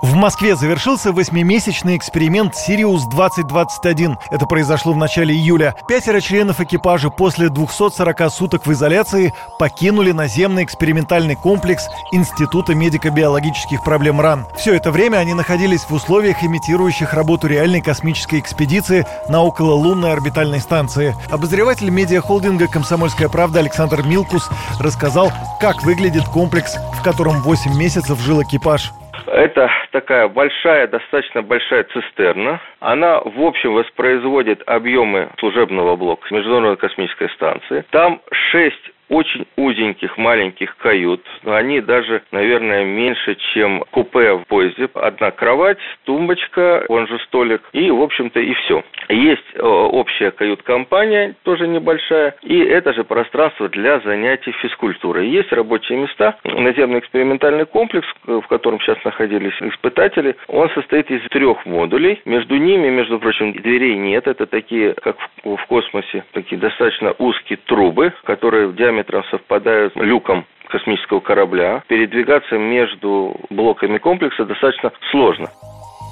В 0.00 0.14
Москве 0.14 0.54
завершился 0.54 1.12
восьмимесячный 1.12 1.96
эксперимент 1.96 2.54
«Сириус-2021». 2.54 4.16
Это 4.30 4.46
произошло 4.46 4.92
в 4.92 4.96
начале 4.96 5.34
июля. 5.34 5.74
Пятеро 5.88 6.20
членов 6.20 6.60
экипажа 6.60 7.10
после 7.10 7.48
240 7.48 8.32
суток 8.32 8.66
в 8.66 8.72
изоляции 8.72 9.34
покинули 9.58 10.12
наземный 10.12 10.62
экспериментальный 10.62 11.34
комплекс 11.34 11.88
Института 12.12 12.74
медико-биологических 12.74 13.82
проблем 13.82 14.20
РАН. 14.20 14.46
Все 14.56 14.74
это 14.74 14.92
время 14.92 15.16
они 15.16 15.34
находились 15.34 15.82
в 15.82 15.92
условиях, 15.92 16.44
имитирующих 16.44 17.12
работу 17.12 17.48
реальной 17.48 17.80
космической 17.80 18.38
экспедиции 18.38 19.04
на 19.28 19.42
окололунной 19.42 20.12
орбитальной 20.12 20.60
станции. 20.60 21.16
Обозреватель 21.28 21.90
медиахолдинга 21.90 22.68
«Комсомольская 22.68 23.28
правда» 23.28 23.58
Александр 23.58 24.02
Милкус 24.02 24.48
рассказал, 24.78 25.32
как 25.60 25.82
выглядит 25.82 26.24
комплекс, 26.24 26.76
в 26.96 27.02
котором 27.02 27.42
8 27.42 27.76
месяцев 27.76 28.20
жил 28.20 28.42
экипаж. 28.42 28.92
Это 29.26 29.70
такая 29.92 30.28
большая, 30.28 30.86
достаточно 30.86 31.42
большая 31.42 31.84
цистерна. 31.84 32.60
Она, 32.80 33.20
в 33.20 33.40
общем, 33.40 33.74
воспроизводит 33.74 34.62
объемы 34.66 35.30
служебного 35.38 35.96
блока 35.96 36.26
Международной 36.32 36.76
космической 36.76 37.28
станции. 37.30 37.84
Там 37.90 38.20
шесть 38.50 38.92
очень 39.08 39.46
узеньких 39.56 40.16
маленьких 40.18 40.76
кают. 40.76 41.24
Они 41.44 41.80
даже, 41.80 42.22
наверное, 42.30 42.84
меньше, 42.84 43.36
чем 43.52 43.84
купе 43.90 44.34
в 44.34 44.44
поезде. 44.44 44.88
Одна 44.94 45.30
кровать, 45.30 45.78
тумбочка, 46.04 46.84
он 46.88 47.06
же 47.06 47.18
столик, 47.20 47.62
и, 47.72 47.90
в 47.90 48.02
общем-то, 48.02 48.40
и 48.40 48.52
все. 48.54 48.82
Есть 49.08 49.44
э, 49.54 49.62
общая 49.62 50.30
кают-компания, 50.30 51.34
тоже 51.42 51.66
небольшая, 51.66 52.34
и 52.42 52.58
это 52.58 52.92
же 52.92 53.04
пространство 53.04 53.68
для 53.68 54.00
занятий 54.00 54.52
физкультурой. 54.52 55.28
Есть 55.28 55.52
рабочие 55.52 55.98
места. 55.98 56.36
Наземный 56.44 56.98
экспериментальный 57.00 57.66
комплекс, 57.66 58.06
в 58.24 58.42
котором 58.42 58.80
сейчас 58.80 59.02
находились 59.04 59.54
испытатели, 59.60 60.36
он 60.48 60.68
состоит 60.70 61.10
из 61.10 61.22
трех 61.30 61.64
модулей. 61.64 62.20
Между 62.24 62.56
ними, 62.56 62.88
между 62.88 63.18
прочим, 63.18 63.52
дверей 63.52 63.96
нет. 63.96 64.26
Это 64.26 64.46
такие, 64.46 64.94
как 64.94 65.16
в 65.44 65.66
космосе, 65.66 66.24
такие 66.32 66.60
достаточно 66.60 67.14
узкие 67.18 67.58
трубы, 67.66 68.12
которые 68.24 68.66
в 68.66 68.76
диаметре 68.76 68.97
диаметром 68.98 69.24
совпадают 69.30 69.94
люком 69.96 70.44
космического 70.68 71.20
корабля. 71.20 71.82
Передвигаться 71.88 72.56
между 72.58 73.36
блоками 73.50 73.98
комплекса 73.98 74.44
достаточно 74.44 74.92
сложно. 75.10 75.46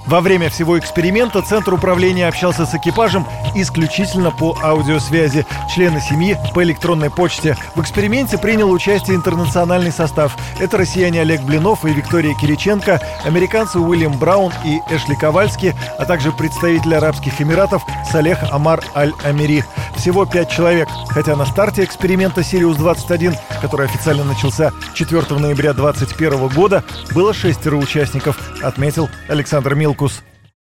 Во 0.06 0.20
время 0.20 0.48
всего 0.50 0.78
эксперимента 0.78 1.42
Центр 1.42 1.74
управления 1.74 2.28
общался 2.28 2.64
с 2.64 2.74
экипажем 2.74 3.26
исключительно 3.56 4.30
по 4.30 4.56
аудиосвязи, 4.62 5.44
члены 5.74 6.00
семьи 6.00 6.36
по 6.54 6.62
электронной 6.62 7.10
почте. 7.10 7.56
В 7.74 7.82
эксперименте 7.82 8.38
принял 8.38 8.70
участие 8.70 9.16
интернациональный 9.16 9.90
состав. 9.90 10.36
Это 10.60 10.78
россияне 10.78 11.22
Олег 11.22 11.40
Блинов 11.42 11.84
и 11.84 11.92
Виктория 11.92 12.34
Кириченко, 12.40 13.00
американцы 13.24 13.80
Уильям 13.80 14.16
Браун 14.16 14.52
и 14.64 14.78
Эшли 14.94 15.16
Ковальски, 15.16 15.74
а 15.98 16.04
также 16.04 16.30
представители 16.30 16.94
Арабских 16.94 17.40
Эмиратов 17.40 17.82
Салех 18.10 18.38
Амар 18.52 18.84
Аль-Амири. 18.94 19.64
Всего 19.96 20.24
пять 20.24 20.50
человек, 20.50 20.88
хотя 21.08 21.34
на 21.34 21.46
старте 21.46 21.82
эксперимента 21.82 22.42
«Сириус-21», 22.42 23.34
который 23.60 23.86
официально 23.86 24.22
начался 24.22 24.70
4 24.94 25.22
ноября 25.40 25.72
2021 25.72 26.48
года, 26.48 26.84
было 27.12 27.34
шестеро 27.34 27.76
участников, 27.76 28.38
отметил 28.62 29.08
Александр 29.28 29.74
Мил 29.74 29.95
Вилкус. 29.96 30.22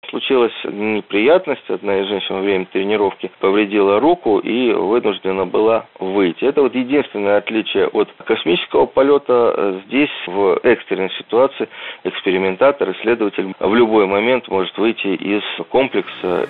Случилась 0.09 0.53
неприятность. 0.63 1.69
Одна 1.69 1.99
из 1.99 2.07
женщин 2.07 2.35
во 2.35 2.41
время 2.41 2.65
тренировки 2.65 3.29
повредила 3.39 3.99
руку 3.99 4.39
и 4.39 4.73
вынуждена 4.73 5.45
была 5.45 5.85
выйти. 5.99 6.45
Это 6.45 6.63
вот 6.63 6.73
единственное 6.73 7.37
отличие 7.37 7.87
от 7.87 8.11
космического 8.25 8.87
полета. 8.87 9.83
Здесь 9.85 10.09
в 10.25 10.59
экстренной 10.63 11.11
ситуации 11.11 11.69
экспериментатор, 12.03 12.89
исследователь 12.91 13.53
в 13.59 13.75
любой 13.75 14.07
момент 14.07 14.47
может 14.47 14.75
выйти 14.79 15.09
из 15.09 15.43
комплекса 15.69 16.49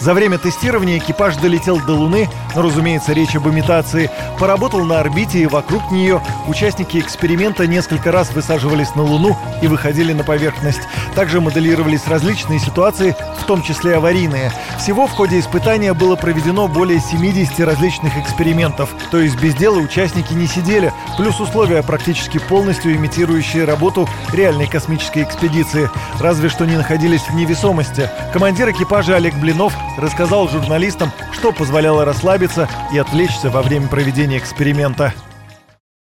за 0.00 0.14
время 0.14 0.38
тестирования 0.38 0.98
экипаж 0.98 1.36
долетел 1.36 1.80
до 1.80 1.94
Луны, 1.94 2.28
но, 2.54 2.62
разумеется, 2.62 3.12
речь 3.12 3.34
об 3.34 3.48
имитации, 3.48 4.10
поработал 4.38 4.84
на 4.84 5.00
орбите 5.00 5.40
и 5.40 5.46
вокруг 5.46 5.90
нее. 5.90 6.22
Участники 6.46 6.98
эксперимента 6.98 7.66
несколько 7.66 8.12
раз 8.12 8.32
высаживались 8.32 8.94
на 8.94 9.02
Луну 9.02 9.36
и 9.60 9.66
выходили 9.66 10.12
на 10.12 10.22
поверхность. 10.22 10.80
Также 11.14 11.40
моделировались 11.40 12.06
различные 12.06 12.60
ситуации, 12.60 13.16
в 13.40 13.44
том 13.44 13.62
числе 13.62 13.96
аварийные. 13.96 14.52
Всего 14.78 15.06
в 15.06 15.10
ходе 15.10 15.40
испытания 15.40 15.92
было 15.94 16.14
проведено 16.14 16.68
более 16.68 17.00
70 17.00 17.58
различных 17.60 18.16
экспериментов. 18.16 18.90
То 19.10 19.18
есть 19.18 19.40
без 19.40 19.54
дела 19.54 19.78
участники 19.78 20.32
не 20.32 20.46
сидели, 20.46 20.92
плюс 21.16 21.40
условия 21.40 21.82
практически 21.82 22.38
полностью 22.38 22.94
имитирующие 22.94 23.64
работу 23.64 24.08
реальной 24.32 24.68
космической 24.68 25.24
экспедиции. 25.24 25.90
Разве 26.20 26.48
что 26.48 26.66
не 26.66 26.76
находились 26.76 27.22
в 27.22 27.34
невесомости. 27.34 28.08
Командир 28.32 28.70
экипажа 28.70 29.16
Олег 29.16 29.34
Блинов 29.34 29.74
рассказал 29.98 30.48
журналистам, 30.48 31.10
что 31.32 31.52
позволяло 31.52 32.04
расслабиться 32.04 32.68
и 32.92 32.98
отвлечься 32.98 33.50
во 33.50 33.62
время 33.62 33.88
проведения 33.88 34.38
эксперимента. 34.38 35.12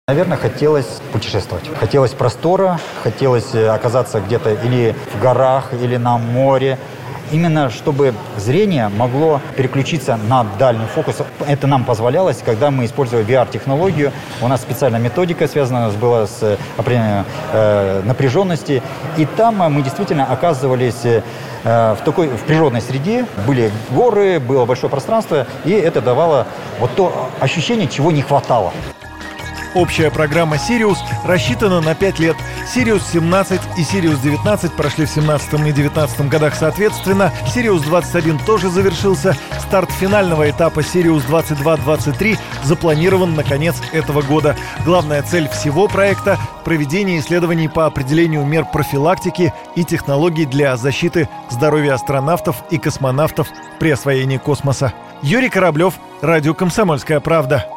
Наверное, 0.06 0.37
хотелось 0.37 1.00
путешествовать. 1.12 1.65
Хотелось 1.78 2.10
простора, 2.10 2.78
хотелось 3.03 3.55
э, 3.55 3.69
оказаться 3.69 4.21
где-то 4.21 4.53
или 4.53 4.94
в 5.15 5.22
горах, 5.22 5.72
или 5.72 5.97
на 5.97 6.19
море. 6.19 6.78
Именно 7.32 7.71
чтобы 7.71 8.12
зрение 8.37 8.91
могло 8.91 9.41
переключиться 9.56 10.19
на 10.28 10.44
дальний 10.59 10.84
фокус. 10.94 11.16
Это 11.49 11.66
нам 11.66 11.84
позволялось, 11.84 12.43
когда 12.44 12.71
мы 12.71 12.84
использовали 12.84 13.26
VR-технологию. 13.26 14.12
У 14.43 14.49
нас 14.49 14.61
специальная 14.61 15.00
методика 15.00 15.49
связана 15.49 15.88
была 15.88 16.26
с 16.26 16.43
э, 16.43 16.59
определенной 16.76 17.25
э, 17.53 18.03
напряженности. 18.05 18.82
И 19.16 19.25
там 19.25 19.56
мы 19.72 19.81
действительно 19.81 20.26
оказывались 20.26 21.05
э, 21.05 21.22
в 21.65 21.99
такой 22.05 22.29
в 22.29 22.43
природной 22.43 22.83
среде. 22.83 23.27
Были 23.47 23.73
горы, 23.91 24.39
было 24.39 24.67
большое 24.67 24.91
пространство, 24.91 25.47
и 25.65 25.71
это 25.73 26.01
давало 26.01 26.47
вот 26.79 26.95
то 26.95 27.31
ощущение, 27.41 27.89
чего 27.89 28.13
не 28.13 28.23
хватало. 28.23 28.73
Общая 29.75 30.12
программа 30.12 30.57
«Сириус» 30.57 30.99
рассчитана 31.25 31.81
на 31.81 31.97
5 31.97 32.21
лет. 32.21 32.37
«Сириус-17» 32.73 33.61
и 33.77 33.83
«Сириус-19» 33.83 34.71
прошли 34.77 35.05
в 35.05 35.11
17 35.11 35.67
и 35.67 35.73
19 35.73 36.29
годах 36.29 36.55
соответственно. 36.55 37.33
«Сириус-21» 37.53 38.45
тоже 38.47 38.71
завершился. 38.71 39.37
Старт 39.59 39.91
финального 39.91 40.49
этапа 40.49 40.85
«Сириус-22-23» 40.85 42.39
запланирован 42.62 43.35
на 43.35 43.43
конец 43.43 43.75
этого 43.93 44.23
года. 44.23 44.57
Главная 44.85 45.23
цель 45.23 45.49
всего 45.49 45.89
проекта– 45.89 46.39
проведение 46.65 47.19
исследований 47.19 47.67
по 47.67 47.87
определению 47.87 48.47
мер 48.47 48.65
профилактики 48.65 49.53
и 49.75 49.83
технологий 49.83 50.47
для 50.47 50.77
защиты 50.77 51.29
здоровья 51.51 51.95
астронавтов 51.95 52.62
и 52.71 52.79
космонавтов 52.79 53.49
при 53.81 53.91
освоении 53.91 54.39
космоса. 54.39 54.93
Юрий 55.21 55.49
Кораблев, 55.49 55.95
Радио 56.23 56.55
«Комсомольская 56.55 57.19
правда». 57.19 57.74